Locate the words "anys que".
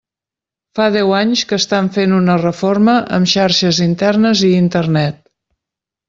1.17-1.57